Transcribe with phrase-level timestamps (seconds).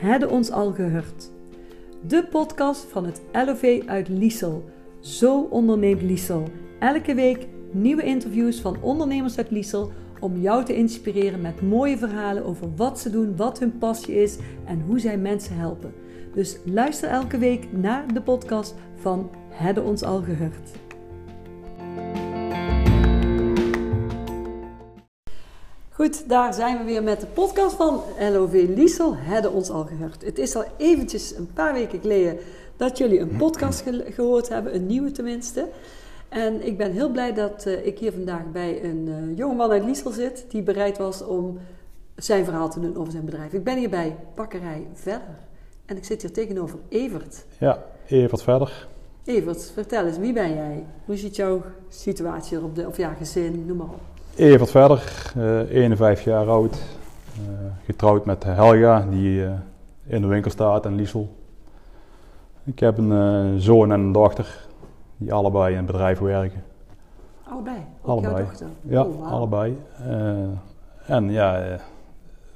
[0.00, 1.30] Hadden ons al gehoord.
[2.06, 4.64] De podcast van het LOV uit Liesel.
[5.00, 6.48] Zo onderneemt Liesel.
[6.78, 12.44] Elke week nieuwe interviews van ondernemers uit Liesel om jou te inspireren met mooie verhalen
[12.44, 15.94] over wat ze doen, wat hun passie is en hoe zij mensen helpen.
[16.34, 20.89] Dus luister elke week naar de podcast van Hadden ons al gehoord.
[26.00, 28.00] Goed, daar zijn we weer met de podcast van
[28.32, 29.16] LOV Liesel.
[29.16, 30.24] Hadden ons al gehoord.
[30.24, 32.38] Het is al eventjes een paar weken geleden
[32.76, 35.68] dat jullie een podcast gehoord hebben, een nieuwe tenminste.
[36.28, 39.84] En ik ben heel blij dat uh, ik hier vandaag bij een uh, jongeman uit
[39.84, 41.58] Liesel zit die bereid was om
[42.16, 43.52] zijn verhaal te doen over zijn bedrijf.
[43.52, 45.38] Ik ben hier bij Bakkerij Verder
[45.86, 47.44] en ik zit hier tegenover Evert.
[47.58, 48.88] Ja, Evert Verder.
[49.24, 50.84] Evert, vertel eens, wie ben jij?
[51.04, 54.09] Hoe ziet jouw situatie op de, of ja, gezin, noem maar op.
[54.36, 56.76] Evert Verder, uh, 51 jaar oud,
[57.84, 59.44] getrouwd met Helga die
[60.06, 61.28] in de winkel staat in Liesel.
[62.64, 64.66] Ik heb een zoon en een dochter
[65.16, 66.62] die allebei in het bedrijf werken.
[67.48, 67.76] Allebei?
[68.02, 68.34] Allebei.
[68.34, 68.66] jouw dochter?
[68.82, 69.30] Ja, Oh, wauw.
[69.30, 69.78] allebei.
[70.08, 71.62] Eh, en ja,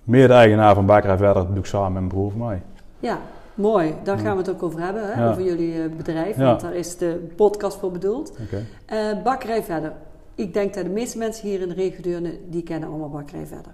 [0.05, 2.63] mede-eigenaar van Bakkerij Verder, doe ik samen met mijn broer van mij.
[2.99, 3.19] Ja,
[3.55, 3.95] mooi.
[4.03, 5.23] Daar gaan we het ook over hebben, hè?
[5.25, 5.31] Ja.
[5.31, 6.37] over jullie eh, bedrijf.
[6.37, 6.45] Ja.
[6.45, 8.39] Want daar is de podcast voor bedoeld.
[8.87, 9.93] Eh, bakkerij Verder.
[10.35, 13.47] Ik denk dat de meeste mensen hier in de regio Deurne, die kennen allemaal Bakkerij
[13.47, 13.73] Verder.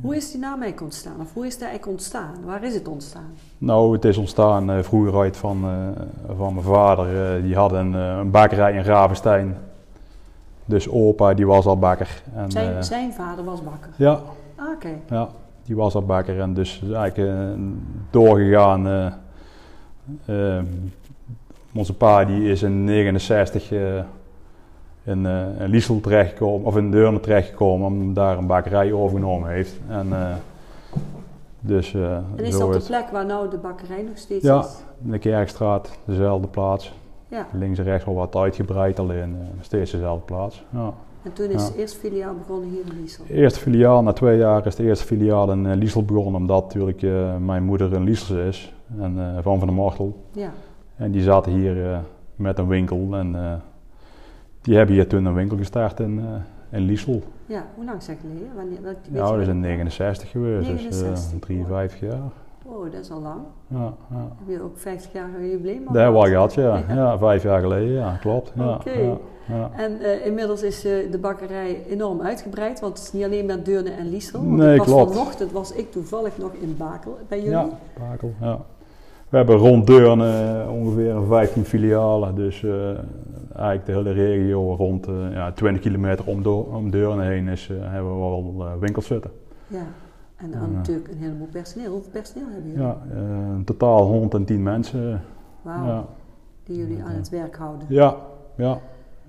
[0.00, 1.20] Hoe is die naam eigenlijk ontstaan?
[1.20, 2.34] Of hoe is dat eigenlijk ontstaan?
[2.44, 3.30] Waar is het ontstaan?
[3.58, 6.02] Nou, het is ontstaan eh, vroeger uit van, eh,
[6.36, 7.34] van mijn vader.
[7.36, 9.56] eh, die had een, een bakkerij in Ravenstein.
[10.64, 12.22] Dus opa, die was al bakker.
[12.34, 13.90] En, Zijn, zijn vader was bakker.
[13.96, 14.20] ja,
[14.56, 14.88] Ah, Oké.
[15.10, 15.28] ja,
[15.64, 16.40] die was al bakker.
[16.40, 17.56] En dus eigenlijk
[18.10, 19.12] doorgegaan.
[21.74, 24.00] onze pa die is in 69 eh,
[25.06, 29.80] in, eh in Liesel terechtgekomen, of in Deurne terechtgekomen, omdat daar een bakkerij overgenomen heeft.
[29.88, 30.34] En, eh,
[31.60, 34.58] dus, eh, En is dat de plek waar nou de bakkerij nog steeds Ja.
[34.60, 34.84] is?
[35.04, 36.92] in de Kerkstraat, dezelfde plaats.
[37.28, 37.46] Ja.
[37.52, 40.64] Links en rechts wel wat uitgebreid, alleen steeds dezelfde plaats.
[40.70, 40.92] Ja.
[41.22, 41.68] En toen is Ja.
[41.68, 43.24] het eerste filiaal begonnen hier in Liesel.
[43.28, 47.02] Eerste filiaal, na twee jaar is de eerste filiaal in Liesel begonnen, omdat natuurlijk
[47.40, 50.16] mijn moeder in Liesel is, en, van Van der Mortel.
[50.32, 50.50] Ja.
[50.96, 52.00] En die zaten hier
[52.36, 53.60] met een winkel en
[54.66, 57.22] die hebben hier toen een winkel gestart in, eh, in Liesel.
[57.46, 57.64] ja.
[57.74, 58.48] Hoe lang zeg geleden?
[58.56, 62.18] Wanneer, dat, weet Nou, dat is in 69 geweest, dus 69, eh 53 jaar.
[62.64, 63.40] Oh, dat is al lang.
[63.66, 64.28] Ja, ja.
[64.38, 66.54] Heb je ook 50 jaar jubileum al Dat hebben we gehad?
[66.64, 66.82] ja.
[66.88, 67.18] ja.
[67.18, 68.52] Vijf jaar geleden, ja, klopt.
[68.54, 68.90] Ja, Oké.
[68.90, 69.16] ja,
[69.48, 69.70] ja.
[69.76, 73.90] En eh, inmiddels is de bakkerij enorm uitgebreid, want het is niet alleen maar Deurne
[73.90, 74.42] en Liesel.
[74.42, 75.12] Nee, ik was klopt.
[75.12, 77.52] vanochtend was ik toevallig nog in Bakel bij jullie.
[77.52, 78.58] Ja, Bakel, ja.
[79.28, 82.64] We hebben rond Deurne ongeveer 15 filialen, dus
[83.56, 87.68] eigenlijk de hele regio rond eh, ja, 20 kilometer om, Do- om Deurne heen is,
[87.70, 89.30] eh, hebben we wel eh, winkels zitten.
[89.66, 89.82] Ja.
[90.36, 91.92] En dan natuurlijk een heleboel personeel.
[91.92, 92.84] Hoeveel personeel hebben jullie?
[92.86, 92.96] Ja,
[93.56, 95.20] in totaal 110 mensen.
[95.62, 96.04] Wauw, Ja,
[96.64, 97.86] die jullie aan het werk houden.
[97.90, 98.16] ja,
[98.56, 98.78] ja.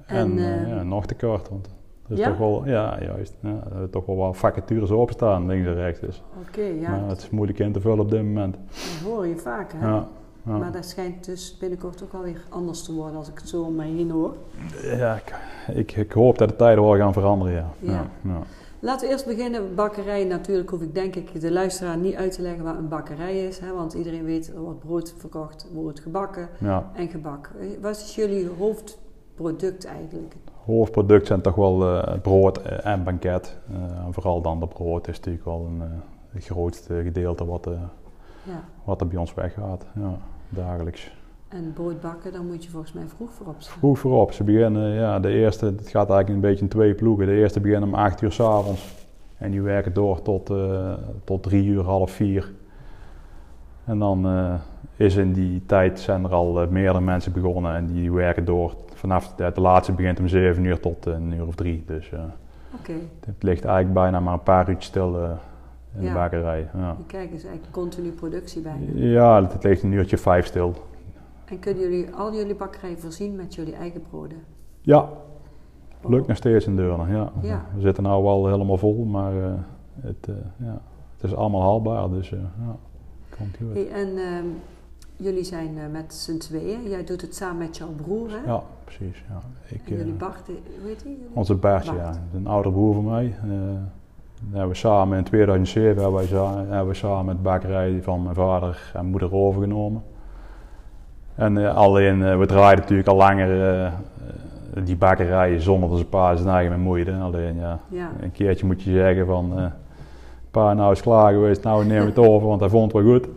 [0.06, 1.70] En, En, ja, nog te kort, want
[2.08, 2.28] er is Ja?
[2.30, 6.00] toch wel, ja, juist, ja, er toch wel wat vacatures opstaan, links en rechts.
[6.00, 6.24] Dus.
[6.48, 8.54] Oké, ja, Maar het is moeilijk in te vullen op dit moment.
[8.54, 9.88] dat hoor je vaak hè.
[9.88, 10.08] Ja,
[10.48, 10.58] ja.
[10.58, 13.76] Maar dat schijnt dus binnenkort ook alweer anders te worden als ik het zo om
[13.76, 14.34] mij heen hoor.
[14.82, 15.36] Ja, ik,
[15.76, 17.70] ik, ik hoop dat de tijden wel gaan veranderen, ja.
[17.80, 18.42] Ja.
[18.80, 19.76] Laten we eerst beginnen.
[19.76, 23.46] Bakkerij, natuurlijk hoef ik denk ik de luisteraar niet uit te leggen wat een bakkerij
[23.46, 23.60] is.
[23.60, 26.50] Hè, want iedereen weet, er wordt brood verkocht, er wordt gebakken
[26.94, 27.52] en gebak.
[27.82, 30.36] Wat is jullie hoofdproduct eigenlijk?
[30.66, 33.58] Hoofdproduct zijn toch wel eh, brood eh, en banket.
[33.72, 33.76] Eh,
[34.12, 35.82] vooral dan de brood is natuurlijk wel een,
[36.30, 37.68] het grootste gedeelte wat,
[38.44, 38.64] Ja.
[38.84, 40.18] wat er bij ons weggaat, ja,
[40.50, 41.12] dagelijks.
[41.48, 43.78] En brood bakken, daar moet je volgens mij vroeg voor opstaan.
[43.78, 47.26] Vroeg voorop, ze beginnen, ja, de eerste, het gaat eigenlijk een beetje in twee ploegen.
[47.26, 48.96] De eerste beginnen om 8 uur s'avonds
[49.38, 50.94] en die werken door tot, eh
[51.24, 52.52] tot 3 uur, half 4.
[53.86, 54.54] En dan eh,
[54.96, 58.76] is in die tijd zijn er al eh, meerdere mensen begonnen en die werken door.
[58.94, 61.84] Vanaf de, de laatste begint om 7 uur tot een uur of 3.
[61.88, 62.12] Dus
[63.26, 65.40] het ligt eigenlijk bijna maar een paar uurtjes stil
[65.98, 66.08] in Ja.
[66.10, 66.70] de bakerij.
[66.74, 66.94] Ja.
[66.94, 68.90] dan kijken dus eigenlijk continu productie bij.
[68.94, 70.74] ja, het ligt een uurtje vijf stil.
[71.46, 74.38] En kunnen jullie al jullie bakkerijen voorzien met jullie eigen broden?
[74.82, 75.10] Ja,
[76.02, 77.12] lukt nog steeds in Deurne.
[77.14, 77.32] Ja.
[77.42, 77.66] Ja.
[77.76, 79.52] We zitten nou wel helemaal vol, maar eh,
[80.00, 80.82] het, eh, ja,
[81.16, 82.10] het is allemaal haalbaar.
[82.10, 82.76] Dus eh, ja,
[83.38, 83.74] komt goed.
[83.74, 84.46] Hey, en ehm,
[85.16, 86.90] jullie zijn met z'n tweeën.
[86.90, 88.52] Jij doet het samen met jouw broer, hè?
[88.52, 89.24] Ja, precies.
[89.30, 89.42] Ja.
[89.76, 90.56] Ik, En jullie Bart, hoe
[90.88, 91.12] heet die?
[91.12, 91.30] Jullie?
[91.36, 91.86] onze Bart.
[91.86, 93.36] ja, is een oudere broer van mij.
[94.52, 98.92] Hebben we samen in 2007 hebben wij hebben we samen het bakkerij van mijn vader
[98.94, 100.04] en moeder overgenomen.
[101.38, 103.92] En eh, alleen, eh, we draaiden natuurlijk al langer eh,
[104.84, 107.14] die bakkerij zonder dat zijn pa zijn eigen moeite.
[107.14, 109.72] Alleen ja, Ja, een keertje moet je zeggen van,
[110.52, 113.28] pa nou is klaar geweest, nou neem het over, want hij vond het wel goed.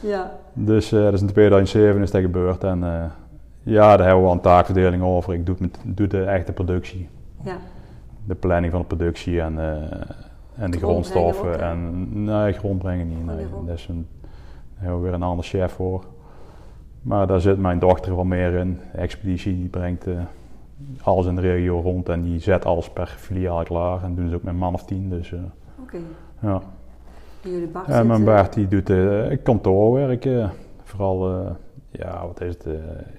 [0.00, 2.64] Ja, Dus dat is in 2007 is dat gebeurd.
[2.64, 2.80] En
[3.62, 5.34] ja, daar hebben we wel een taakverdeling over.
[5.34, 7.08] Ik doe, met, doe de echte productie.
[7.42, 7.56] ja.
[8.24, 9.58] De planning van de productie en,
[10.56, 11.52] en de grondstoffen.
[11.54, 13.18] ook, en, nee, grondbrengen niet.
[13.18, 13.46] Oh, Nee.
[13.66, 14.30] Dat is een, daar
[14.74, 16.04] hebben we weer een ander chef voor.
[17.02, 18.78] Maar daar zit mijn dochter wel meer in.
[18.92, 20.14] De expeditie die brengt eh,
[21.02, 24.02] alles in de regio rond en die zet alles per filiaal klaar.
[24.02, 25.08] En doen ze ook met een man of tien.
[25.08, 25.38] Dus, eh,
[25.80, 25.96] Oké.
[26.40, 26.60] ja.
[27.42, 30.28] En jullie Bart En mijn Bart die doet eh, kantoorwerk.
[30.82, 31.46] vooral,
[31.90, 32.66] ja, wat is het?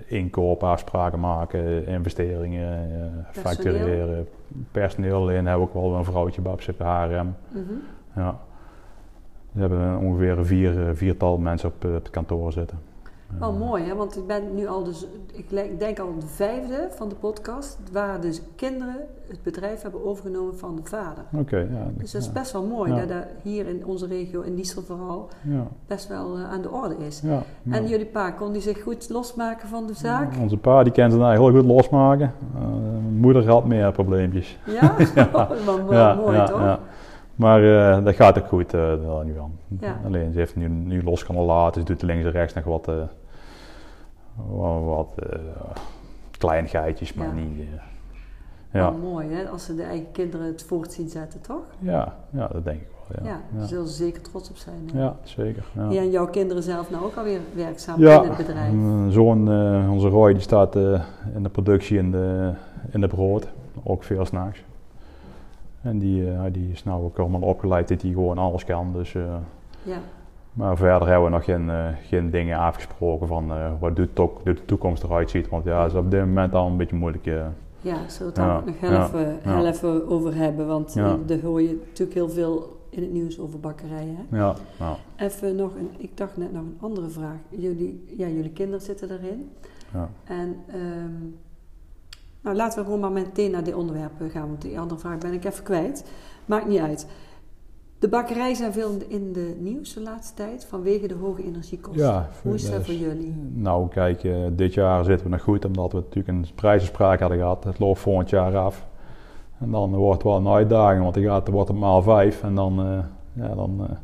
[0.06, 4.28] inkoop, afspraken maken, investeringen, factureren.
[4.72, 7.36] Personeel alleen hebben we ook wel een vrouwtje bij op zitten, HRM.
[7.50, 7.74] Mhm.
[8.16, 8.40] Ja.
[9.52, 12.80] We hebben ongeveer een vier, eh, viertal mensen op, eh, op het kantoor zitten.
[13.40, 13.96] Wel Eh, mooi, hè?
[13.96, 18.22] want ik ben nu al dus, ik denk al de vijfde van de podcast, waar
[18.22, 18.96] dus kinderen
[19.28, 21.24] het bedrijf hebben overgenomen van de vader.
[21.34, 21.88] Oké, ja.
[21.98, 23.00] Dus dat is ja, best wel mooi Ja.
[23.00, 26.70] dat dat hier in onze regio, in Liesel vooral, Ja, best wel eh, aan de
[26.72, 27.22] orde is.
[27.24, 27.74] ja, ja.
[27.76, 30.34] En jullie pa, kon die zich goed losmaken van de zaak?
[30.42, 32.34] Onze pa die kan ze nou heel goed losmaken.
[32.54, 34.58] Mijn moeder had meer probleempjes.
[34.66, 34.96] Ja?
[35.66, 36.80] wel, wel mooi, toch?
[37.38, 37.46] Ja.
[37.46, 37.64] Maar
[37.98, 38.94] eh, dat gaat ook goed, eh
[39.24, 39.60] nu aan.
[39.80, 40.00] Ja.
[40.06, 42.88] Alleen ze heeft nu, nu los kunnen laten, ze doet links en rechts nog wat,
[42.88, 42.96] eh
[44.86, 45.08] wat,
[46.38, 47.34] kleinigheidjes, maar Ja.
[47.34, 47.68] niet...
[48.72, 48.90] ja.
[48.90, 49.48] Mooi, hè?
[49.50, 51.64] Als ze de eigen kinderen het voort zien zetten, toch?
[51.80, 53.26] Ja, ja, dat denk ik wel.
[53.26, 53.68] Ja, Ja, daar ja.
[53.68, 54.90] zullen ze zeker trots op zijn.
[54.94, 55.00] hè?
[55.02, 55.64] Ja, zeker.
[55.76, 55.90] Ja.
[55.90, 58.74] Ja, en jouw kinderen zelf nou ook alweer werkzaam Ja, in het bedrijf?
[58.74, 59.40] mijn zoon,
[59.90, 60.76] onze Roy, die staat
[61.36, 62.54] in de productie in de,
[62.92, 63.48] in de brood,
[63.84, 64.64] ook veel s'nachts.
[65.88, 68.94] En die, eh, die is nou ook allemaal opgeleid dat hij gewoon alles kan.
[68.94, 69.36] Dus, eh,
[69.84, 69.98] Ja,
[70.54, 74.66] maar verder hebben we nog geen, eh, geen dingen afgesproken van wat doet de, de
[74.66, 75.50] toekomst eruit ziet.
[75.50, 77.26] Want ja, is op dit moment al een beetje moeilijk.
[77.26, 79.56] ja zullen we het daar Ja, nog heel, ja, even, ja.
[79.56, 80.68] heel even over hebben?
[80.68, 81.18] Want Ja.
[81.26, 84.16] daar hoor je natuurlijk heel veel in het nieuws over bakkerijen.
[84.30, 84.38] Hè?
[84.38, 87.38] ja, nou, Even nog een, ik dacht net nog een andere vraag.
[87.50, 89.50] Jullie, ja, jullie kinderen zitten erin.
[89.94, 90.10] ja.
[90.24, 91.12] En ehm,
[92.48, 95.34] nou, laten we gewoon maar meteen naar dit onderwerp gaan, want die andere vraag ben
[95.34, 96.06] ik even kwijt.
[96.46, 97.08] Maakt niet uit.
[98.00, 102.06] De bakkerijen zijn veel in de- nieuws de laatste tijd vanwege de hoge energiekosten.
[102.06, 103.36] Ja, Hoe is dat dat voor jullie?
[103.54, 107.38] Nou, kijk, eh, dit jaar zitten we nog goed omdat we natuurlijk een prijzenspraak hadden
[107.38, 107.64] gehad.
[107.64, 108.88] Het loopt volgend jaar af.
[109.60, 112.44] En dan wordt het wel een uitdaging, want dan gaat, dan wordt het maal vijf.
[112.44, 113.00] En dan, eh,
[113.48, 113.96] ja, dan eh,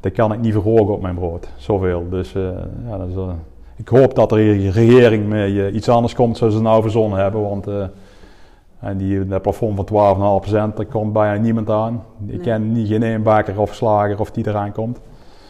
[0.00, 1.48] dat kan ik niet verhogen op mijn brood.
[1.56, 2.08] Zoveel.
[2.08, 2.42] Dus eh,
[2.86, 3.32] ja, dat is, eh,
[3.76, 7.18] ik hoop dat er een regering mee eh, iets anders komt zoals ze nou verzonnen
[7.18, 7.42] hebben.
[7.42, 7.84] Want eh,
[8.80, 12.04] en die, dat plafond van 12,5%, daar komt bijna niemand aan.
[12.26, 12.40] Ik Nee.
[12.40, 15.00] ken niet geen één baker of slager of die eraan komt.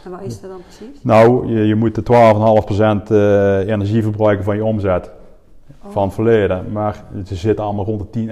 [0.05, 1.03] En waar is dat dan precies?
[1.03, 5.11] Nou, je, je moet de 12,5% eh energie verbruiken van je omzet
[5.85, 6.71] Oh, van het verleden.
[6.71, 8.31] Maar ze zitten allemaal rond de 10, 11%.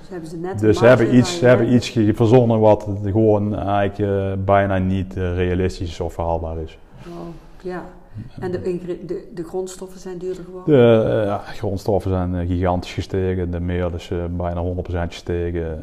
[0.00, 5.14] Dus hebben ze net Dus hebben iets, hebben iets verzonnen wat gewoon eigenlijk bijna niet
[5.14, 6.78] realistisch of verhaalbaar is.
[7.06, 7.12] Oh,
[7.62, 7.82] ja.
[8.40, 8.60] En de,
[9.06, 10.74] de, de grondstoffen zijn duurder geworden?
[10.74, 13.50] De eh, ja, grondstoffen zijn eh, gigantisch gestegen.
[13.50, 14.68] De meel is eh, bijna 100%
[15.08, 15.78] gestegen.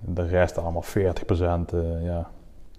[0.00, 1.74] De rest allemaal 40%.
[1.74, 2.28] eh, ja.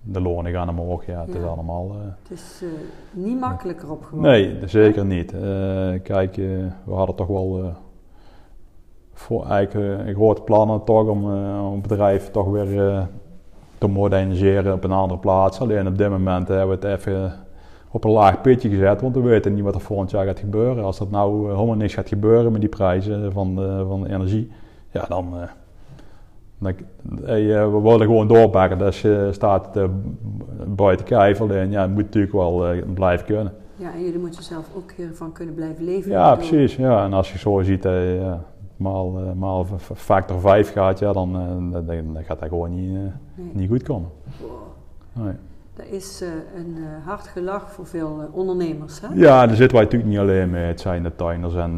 [0.01, 1.05] De lonen gaan omhoog.
[1.05, 1.39] Ja, het Ja.
[1.39, 1.91] is allemaal...
[2.23, 2.63] Het is
[3.11, 4.31] niet makkelijker op geworden.
[4.31, 5.33] Nee, zeker niet.
[5.33, 5.39] Eh,
[6.03, 6.35] kijk,
[6.83, 7.73] we hadden toch wel
[9.13, 11.23] voor eigenlijk grote plannen toch om,
[11.65, 13.07] om het bedrijf toch weer
[13.77, 15.59] te moderniseren op een andere plaats.
[15.59, 17.33] Alleen op dit moment hebben we het even
[17.95, 20.83] op een laag pitje gezet, want we weten niet wat er volgend jaar gaat gebeuren.
[20.83, 24.52] Als dat nou eh, helemaal niks gaat gebeuren met die prijzen van de, van energie,
[24.92, 25.28] ja dan...
[25.42, 25.47] eh,
[26.57, 26.73] dan
[27.23, 29.83] hey, eh, we willen gewoon doorpakken, dus eh, staat eh,
[30.68, 31.42] buiten kijf.
[31.42, 33.54] Alleen ja, het moet natuurlijk wel eh, blijven kunnen.
[33.76, 36.12] Ja, en jullie moeten zelf ook hiervan kunnen blijven leven.
[36.12, 36.76] Ja, precies.
[36.76, 37.04] Ja.
[37.06, 38.44] En als je zo ziet dat je ja,
[38.78, 42.95] maal, eh, maal factor 5 gaat, ja, dan, eh, dan, dan gaat dat gewoon niet,
[42.95, 43.02] eh,
[43.35, 43.50] Nee.
[43.54, 44.09] niet goed komen.
[44.42, 45.26] Wow.
[45.26, 45.33] Nee.
[45.75, 49.01] Dat is eh, een eh, hard gelach voor veel eh, ondernemers.
[49.01, 49.07] Hè?
[49.13, 50.63] Ja, daar zitten wij natuurlijk niet alleen mee.
[50.65, 51.77] Het zijn de tuinders en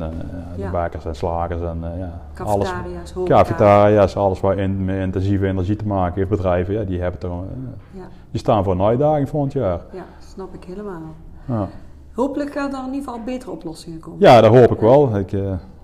[0.58, 2.22] de bakers en slagers en ja.
[2.34, 3.14] Cafetaria's.
[3.26, 7.32] Cafetaria's, alles waar in, met intensieve energie te maken heeft, bedrijven, ja, die hebben toch,
[7.32, 9.82] eh, Ja, die staan voor een uitdaging volgend jaar.
[9.92, 11.02] ja, snap ik helemaal.
[11.46, 11.68] Ja,
[12.14, 14.20] Hopelijk gaan er in ieder geval betere oplossingen komen.
[14.20, 15.18] ja dat hoop ik wel.
[15.18, 15.32] Ik,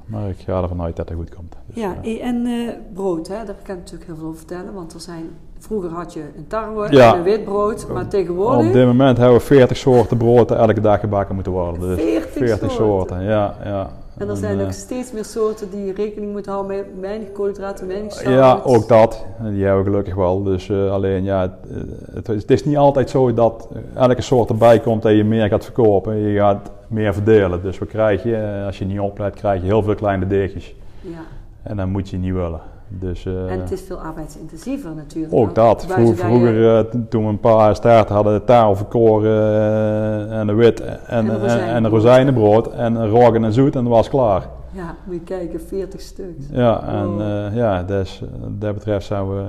[0.05, 1.55] maar ik ga ervan uit dat het goed komt.
[1.65, 2.47] Dus, Ja, en
[2.93, 4.73] brood, hè, daar kan ik natuurlijk heel veel over vertellen.
[4.73, 5.29] Want er zijn,
[5.61, 7.11] vroeger had je een tarwe Ja.
[7.11, 10.57] en een wit brood, maar Op tegenwoordig dit moment hebben we 40 soorten brood die
[10.57, 11.79] elke dag gebakken moeten worden.
[11.81, 12.69] Dus 40, 40 soorten.
[12.71, 13.55] soorten, ja.
[13.63, 13.89] ja.
[14.17, 17.87] En er zijn eh, ook steeds meer soorten die rekening moeten houden met weinig koolhydraten,
[17.87, 18.33] weinig zout.
[18.33, 19.25] Ja, ook dat.
[19.43, 20.43] En Die hebben we gelukkig wel.
[20.43, 21.77] Dus eh, alleen, ja, het, eh,
[22.15, 25.47] het, is- het is niet altijd zo dat elke soort erbij komt dat je meer
[25.47, 26.15] gaat verkopen.
[26.17, 27.61] Je gaat meer verdelen.
[27.61, 30.75] Dus we krijgen, eh, als je niet oplet, krijg je heel veel kleine deegjes.
[31.01, 31.19] Ja,
[31.63, 32.59] En dan moet je niet willen.
[32.99, 35.33] Dus, uh, en het is veel arbeidsintensiever natuurlijk.
[35.33, 35.85] Ook dat.
[35.85, 36.89] Vroeger, vroeger je...
[36.95, 40.99] uh, toen we een paar starten hadden de taal verkoren uh, en de wit en,
[41.07, 44.47] en, en, en een rozijnenbrood en roggen en zoet en dat was klaar.
[44.71, 46.45] Ja, moet je kijken, 40 stuks.
[46.51, 47.55] Ja, en oh.
[47.55, 49.43] ja, dus, dat betreft zijn we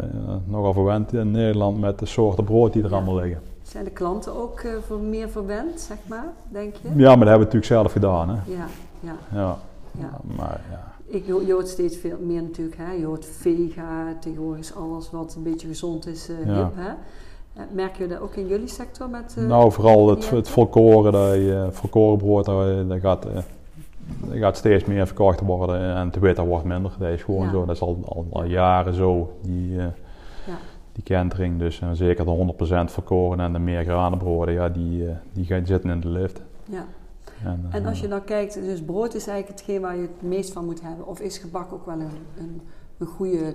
[0.45, 2.97] nogal verwend in Nederland met de soorten brood die er ja.
[2.97, 3.41] allemaal liggen.
[3.63, 6.89] Zijn de klanten ook voor meer verwend, zeg maar, denk je?
[6.89, 8.29] Ja, maar dat hebben we natuurlijk zelf gedaan.
[8.29, 8.35] Hè?
[8.35, 8.67] Ja,
[9.01, 9.15] ja.
[9.33, 9.57] ja.
[9.99, 10.11] ja.
[10.37, 12.77] Maar ja ik, je hoort steeds veel meer natuurlijk.
[12.77, 12.93] Hè?
[12.93, 16.55] Je hoort vega, tegenwoordig is alles wat een beetje gezond is uh, ja.
[16.55, 16.73] hip.
[16.75, 16.93] Hè?
[17.73, 19.09] Merk je dat ook in jullie sector?
[19.09, 24.37] Met, uh, nou, vooral het, het volkoren, dat, uh, volkoren brood, dat, dat gaat, dat
[24.39, 26.93] gaat steeds meer verkocht worden en te weten wordt minder.
[26.99, 27.51] Dat is gewoon ja.
[27.51, 29.93] zo, dat is al, al, al jaren zo, die, ja.
[30.93, 31.59] die kentering.
[31.59, 32.53] Dus zeker de
[32.89, 36.43] 100% volkoren en de meer granenbroden, ja, die, die gaan zitten in de lift.
[36.65, 36.85] Ja.
[37.45, 40.53] En, en, als je dan kijkt, dus brood is eigenlijk hetgeen waar je het meest
[40.53, 41.07] van moet hebben.
[41.07, 42.61] Of is gebak ook wel een, een,
[42.99, 43.55] een goede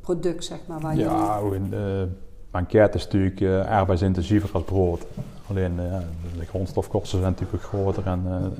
[0.00, 0.80] product, zeg maar?
[0.80, 1.54] Waar ja, je...
[1.54, 2.08] een uh,
[2.50, 5.06] banket is natuurlijk uh, arbeidsintensiever als brood.
[5.48, 5.98] Alleen uh,
[6.38, 8.52] de grondstofkosten zijn natuurlijk ook groter en,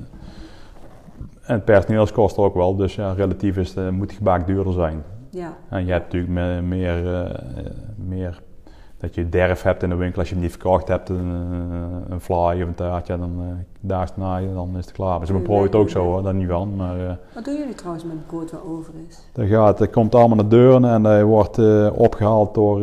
[1.41, 2.75] en personeelskosten ook wel.
[2.75, 5.03] Dus ja, relatief is, moet gebak duurder zijn.
[5.29, 5.57] Ja.
[5.69, 7.31] En je hebt natuurlijk meer, meer,
[7.95, 8.41] meer
[8.99, 11.31] dat je derf hebt in de winkel als je hem niet verkocht hebt, een,
[12.09, 13.45] een fly of een taartje, dan uh,
[13.79, 15.19] daar naaien, dan is het klaar.
[15.19, 16.75] Dus mijn brood ook zo hoor, daar niet van.
[16.75, 19.27] Maar, uh, Wat doen jullie trouwens met het brood wat over is?
[19.33, 22.81] Dat, gaat, dat komt allemaal naar de deuren en dat wordt uh, opgehaald door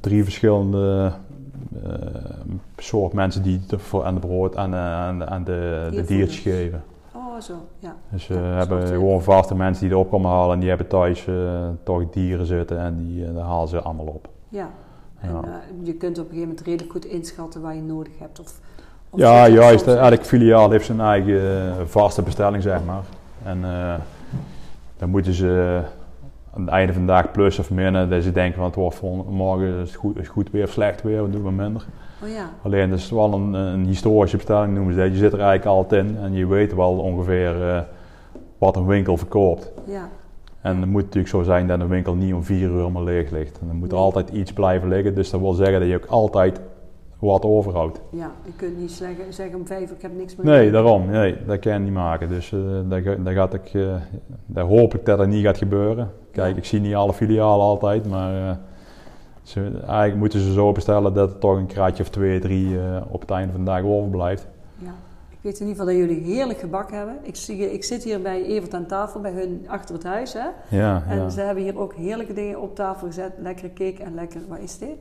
[0.00, 1.12] drie verschillende
[2.76, 6.82] soort mensen die voor aan de brood en aan, aan de, de diertjes geven.
[7.14, 7.96] Oh, zo, ja.
[8.10, 11.26] Dus we ja, hebben gewoon vaste mensen die erop komen halen en die hebben thuis
[11.82, 14.28] toch dieren zitten en die daar halen ze allemaal op.
[14.48, 14.70] Ja,
[15.20, 18.40] en uh, je kunt op een gegeven moment redelijk goed inschatten waar je nodig hebt.
[18.40, 18.60] Of,
[19.10, 19.86] of ja, juist.
[19.86, 23.02] Elk filiaal heeft zijn eigen uh, vaste bestelling, zeg maar.
[23.42, 23.94] En uh,
[24.96, 25.80] dan moeten ze
[26.54, 28.10] aan het einde van de dag plus of minnen.
[28.10, 31.02] Dat ze denken van het wordt voor morgen is goed, is goed weer of slecht
[31.02, 31.84] weer, we doen we minder.
[32.22, 32.50] Oh ja.
[32.62, 35.10] Alleen dat is wel een, een, historische bestelling noemen ze dat.
[35.10, 37.84] Je zit er eigenlijk altijd in en je weet wel ongeveer
[38.58, 39.70] wat een winkel verkoopt.
[39.86, 40.08] Ja.
[40.68, 43.30] En het moet natuurlijk zo zijn dat een winkel niet om vier uur maar leeg
[43.30, 43.58] ligt.
[43.60, 45.14] En er moet er altijd iets blijven liggen.
[45.14, 46.60] Dus dat wil zeggen dat je ook altijd
[47.18, 48.00] wat overhoudt.
[48.10, 50.46] Ja, je kunt niet zeggen, zeggen om vijf uur ik heb niks meer.
[50.46, 51.10] Nee, daarom.
[51.10, 52.28] Nee, dat kan je niet maken.
[52.28, 53.94] Dus uh, daar, daar, gaat ik, uh,
[54.46, 56.10] daar hoop ik dat dat niet gaat gebeuren.
[56.32, 56.56] Kijk, ja.
[56.56, 58.50] ik zie niet alle filialen altijd, maar uh,
[59.42, 63.20] ze, eigenlijk moeten ze zo bestellen dat er toch een kraatje of twee, drie op
[63.20, 64.46] het einde van de dag overblijft.
[64.76, 64.90] Ja.
[65.48, 67.16] Ik weet in ieder geval dat jullie heerlijk gebak hebben.
[67.22, 70.32] Ik, zie, ik zit hier bij Evert aan tafel, bij hun achter het huis.
[70.32, 70.76] Hè?
[70.76, 71.28] Ja, en ja.
[71.28, 73.32] ze hebben hier ook heerlijke dingen op tafel gezet.
[73.38, 74.96] Lekkere cake en lekker, wat is dit?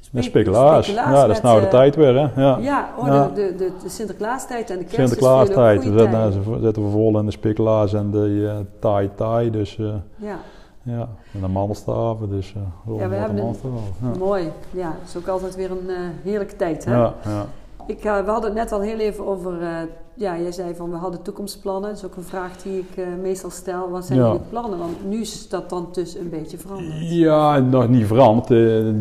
[0.00, 0.86] Spe speculaas.
[0.86, 2.42] Ja, dat is nou de uh, tijd weer, hè?
[2.42, 3.28] Ja, ja, oh, ja.
[3.28, 5.84] De, de, de Sinterklaastijd en de kerst Sinterklaastijd.
[5.84, 9.50] We zitten, nou, zitten we vol in de speculaas en de uh, Thai Thai.
[9.50, 10.38] Dus uh, ja.
[10.82, 12.28] ja, en de mandelstaven.
[12.28, 14.18] Dus uh, ja, we hebben een.
[14.18, 14.50] Mooi.
[14.70, 16.92] Ja, het is ook altijd weer een heerlijke tijd, hè?
[16.92, 17.46] Ja, ja.
[17.86, 19.68] Ik, uh, we hadden het net al heel even over, uh,
[20.14, 21.88] ja, jij zei van we hadden toekomstplannen.
[21.88, 23.90] Dat is ook een vraag die ik uh, meestal stel.
[23.90, 24.26] Wat zijn ja.
[24.26, 24.78] jullie plannen?
[24.78, 27.10] Want nu is dat dan dus een beetje veranderd.
[27.10, 28.48] Ja, nog niet veranderd.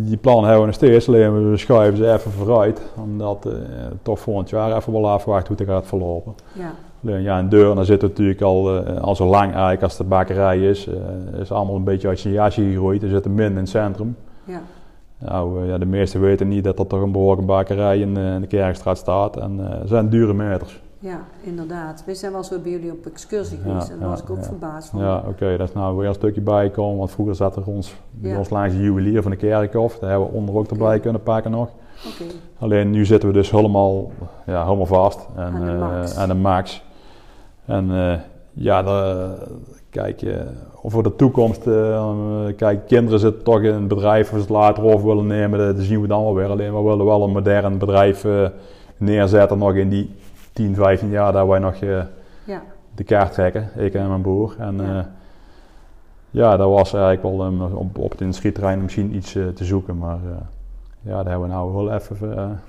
[0.08, 1.08] die plannen hebben we nog steeds.
[1.08, 2.82] Alleen we schuiven ze even vooruit.
[2.96, 3.48] Omdat
[4.02, 6.36] toch volgend jaar even wel afwachten hoe het gaat verlopen.
[6.54, 6.72] Ja.
[7.04, 10.70] Alleen ja, in deur, dan zit natuurlijk al, al zo lang eigenlijk als de bakkerij
[10.70, 10.90] is.
[11.40, 13.04] is allemaal een beetje uit zijn jasje gegroeid.
[13.04, 14.16] Er zitten min in het centrum.
[14.44, 14.62] Ja.
[15.26, 18.48] Nou, ja, de meesten weten niet dat er toch een behoorlijke bakkerij in, in de
[18.48, 19.38] Kerkstraat staat.
[19.38, 20.84] En uh, zijn dure meters.
[21.00, 22.04] Ja, inderdaad.
[22.06, 24.30] We zijn wel zo bij jullie op excursie geweest ja, en daar ja, was ik
[24.30, 24.44] ook ja.
[24.44, 25.00] verbaasd van.
[25.00, 26.98] Ja, oké, okay, dat is nou weer een stukje bijkomen.
[26.98, 30.00] Want vroeger zat er ons, bij ons langs de juwelier van de Kerkhof.
[30.00, 31.70] Daar hebben we onder ook erbij kunnen pakken nog.
[32.14, 32.36] Okay.
[32.60, 34.12] Alleen nu zitten we dus helemaal,
[34.46, 35.28] ja, helemaal vast.
[35.36, 36.14] En, aan de max.
[36.14, 36.84] Uh, aan de max.
[37.66, 38.14] En uh,
[38.56, 39.30] ja, de,
[39.90, 40.36] kijk, uh,
[40.84, 44.84] voor de toekomst, uh, kijk, kinderen zitten toch in een bedrijf als ze het later
[44.84, 46.50] over willen nemen, dat zien we dan wel weer.
[46.50, 48.48] Alleen we willen wel een modern bedrijf uh,
[48.98, 50.16] neerzetten nog in die
[50.54, 52.04] 10, 15 jaar dat wij nog uh,
[52.44, 52.62] ja.
[52.96, 54.56] de kaart trekken, ik en mijn broer.
[54.58, 55.10] En ja,
[56.30, 60.20] ja dat was eigenlijk wel um, op, op het industrieterrein misschien iets te zoeken, maar
[61.02, 62.60] ja, daar hebben we nou wel even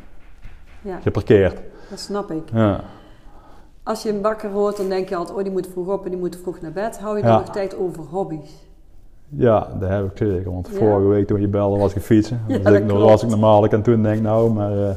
[0.83, 0.99] ja.
[1.03, 1.61] geparkeerd.
[1.91, 2.51] Dat snap ik.
[2.53, 2.81] Ja.
[3.87, 6.11] Als je een bakker hoort, dan denk je altijd, oh die moet vroeg op en
[6.11, 6.99] die moet vroeg naar bed.
[6.99, 7.39] Hou je dan Ja.
[7.39, 8.67] nog tijd over hobby's?
[9.29, 10.53] Ja, dat heb ik zeker.
[10.53, 10.79] Want Ja?
[10.79, 12.41] vorige week toen je belde was ik fietsen.
[12.49, 14.95] Ja, dus dat ik, was ik normaal ik aan toen denk nou, maar eh,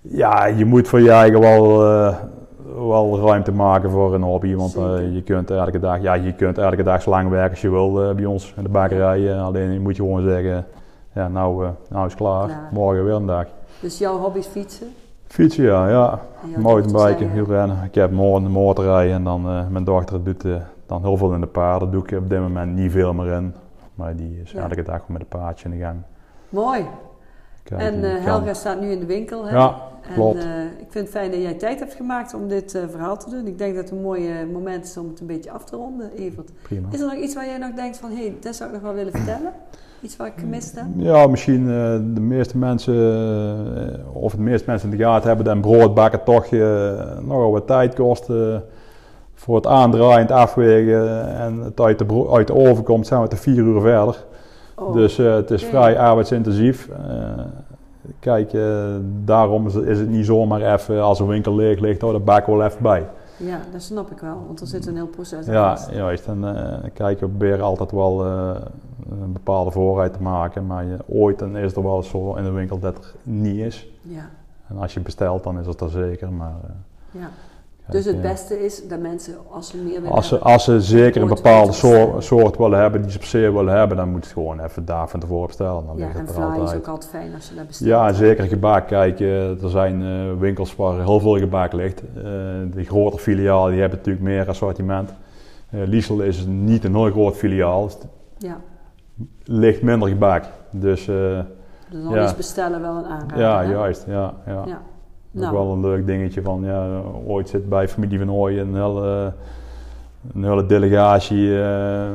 [0.00, 2.16] ja, je moet voor je eigen wel, eh,
[2.76, 4.54] wel ruimte maken voor een hobby.
[4.54, 7.60] Want eh, je kunt elke dag, ja, je kunt elke dag zo lang werken als
[7.60, 9.40] je wil bij ons in de bakkerij.
[9.40, 10.66] Alleen je moet je gewoon zeggen,
[11.14, 12.68] ja, nou, nou is het klaar.
[12.72, 13.46] Morgen weer een dag.
[13.80, 14.86] Dus jouw hobby's fietsen?
[15.32, 16.20] Fietsen, ja, ja.
[16.58, 17.84] Mountainbiken, wielrennen.
[17.84, 20.54] Ik heb morgen motorrijden en dan eh, mijn dochter doet eh,
[20.86, 21.90] dan heel veel in de paarden.
[21.90, 23.54] Doe ik op dit moment niet veel meer in.
[23.94, 24.62] Maar die is Ja.
[24.62, 25.96] elke dag met een paardje in de gang.
[26.48, 26.84] Mooi.
[27.70, 28.20] En eh, kan.
[28.22, 29.44] Helga staat nu in de winkel.
[29.46, 29.56] Hè?
[29.56, 29.76] Ja,
[30.08, 30.38] En, klopt.
[30.44, 33.30] eh, ik vind het fijn dat jij tijd hebt gemaakt om dit eh, verhaal te
[33.30, 33.46] doen.
[33.46, 35.76] Ik denk dat het een mooi eh, moment is om het een beetje af te
[35.76, 36.50] ronden, Evert.
[36.62, 36.88] Prima.
[36.90, 38.84] Is er nog iets waar jij nog denkt van, hé, hey, dat zou ik nog
[38.84, 39.52] wel willen vertellen?
[40.00, 40.84] Iets waar ik gemist heb?
[40.96, 41.74] Ja, misschien eh,
[42.14, 46.22] de meeste mensen, eh, of de meeste mensen in de gaten hebben, dat een broodbakken
[46.24, 46.60] toch eh,
[47.20, 48.28] nogal wat tijd kost.
[48.30, 48.56] eh,
[49.34, 53.28] voor het aandraaien, het afwegen en het uit de, uit de oven komt, zijn we
[53.28, 54.24] te vier uur verder.
[54.86, 56.88] Oh, Dus eh, het is vrij arbeidsintensief.
[56.88, 57.44] Eh,
[58.18, 62.10] kijk, eh, daarom is, is het niet zomaar even als een winkel leeg ligt, oh,
[62.10, 63.08] daar bak wel even bij.
[63.36, 66.26] Ja, dat snap ik wel, want er zit een heel proces aan Ja, juist.
[66.26, 66.44] En
[66.94, 71.74] kijk, we proberen altijd wel een bepaalde voorraad te maken, maar je, ooit dan is
[71.74, 73.88] er wel eens zo in de winkel dat er niet is.
[74.02, 74.30] Ja,
[74.68, 76.32] En als je bestelt, dan is het er zeker.
[76.32, 76.54] Maar,
[77.10, 77.30] ja.
[77.90, 80.64] Dus het eh, beste is dat mensen, als ze meer willen Als ze, hebben, als
[80.64, 82.10] ze zeker een bepaalde bestellen.
[82.10, 84.60] soort, soort willen hebben, die ze per se willen hebben, dan moet je het gewoon
[84.60, 85.86] even daar van tevoren bestellen.
[85.86, 87.88] Dan ja, ligt en fly is ook altijd fijn als je dat bestelt.
[87.90, 88.86] Ja, en zeker gebak.
[88.86, 92.02] Kijk, eh, er zijn eh, winkels waar heel veel gebak ligt.
[92.72, 95.14] De grotere filialen die hebben natuurlijk meer assortiment.
[95.70, 97.84] Liesel is niet een heel groot filiaal.
[97.84, 97.96] Dus
[98.38, 98.60] Ja,
[99.44, 100.44] ligt minder gebak.
[100.70, 101.08] Dus
[101.92, 102.24] dus dan Ja.
[102.24, 103.38] is bestellen wel een aanrader.
[103.38, 103.70] ja, hè?
[103.70, 104.04] juist.
[104.06, 104.62] Ja, ja.
[104.66, 104.80] Ja.
[105.36, 105.52] Ook Nou.
[105.54, 106.86] wel een leuk dingetje van, ja,
[107.26, 109.32] ooit zit bij familie van Ooyen een hele,
[110.34, 111.62] een hele delegatie.
[111.62, 112.06] eh,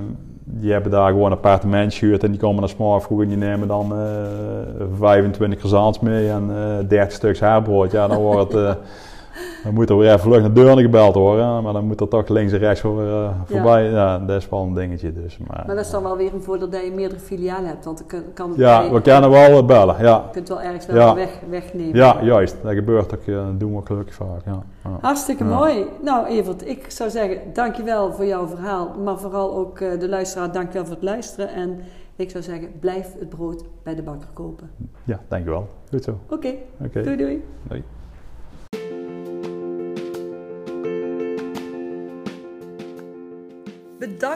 [0.44, 3.38] die hebben daar gewoon een appartement gehuurd en die komen naar Smartfood vroeg en die
[3.38, 7.92] nemen dan eh 25 croissants mee en eh 30 stuks haarbrood.
[7.92, 8.78] Ja, dan wordt het,
[9.64, 12.28] dan moet er weer even vlug naar Deurne gebeld worden, maar dan moet er toch
[12.28, 13.84] links en rechts voor, eh, voorbij.
[13.90, 14.20] Ja.
[14.20, 15.38] dat is wel een dingetje dus.
[15.38, 18.04] Maar, Maar dat is dan wel weer een voordeel dat je meerdere filialen hebt, want
[18.10, 20.16] dan kan, het ja, bij- we kunnen wel bellen, ja.
[20.26, 21.16] je kunt wel ergens wel Ja.
[21.16, 21.96] weg, wegnemen.
[21.96, 22.56] Ja, juist.
[22.64, 24.64] Dat gebeurt ook, eh, dat doen we gelukkig vaak, ja.
[24.84, 24.98] ja.
[25.02, 25.86] Hartstikke mooi.
[26.04, 28.92] Nou, Evert, ik zou zeggen, dankjewel voor jouw verhaal.
[29.04, 31.50] Maar vooral ook eh, de luisteraar, dankjewel voor het luisteren.
[31.54, 31.80] En
[32.16, 34.70] ik zou zeggen, blijf het brood bij de bakker kopen.
[35.04, 35.68] Ja, dankjewel.
[35.90, 36.18] Goed zo.
[36.30, 36.54] Oké,
[36.86, 37.04] Oké.
[37.04, 37.44] doei doei.
[37.64, 37.84] Doei.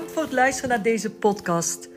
[0.01, 1.89] Bedankt voor het luisteren naar deze podcast.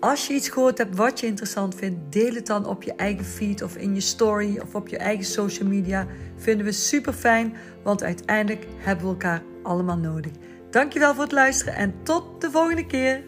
[0.00, 3.24] Als je iets gehoord hebt wat je interessant vindt, deel het dan op je eigen
[3.24, 6.06] feed of in je story of op je eigen social media.
[6.36, 10.32] Vinden we super fijn, want uiteindelijk hebben we elkaar allemaal nodig.
[10.70, 13.22] Dankjewel voor het luisteren en tot de volgende keer.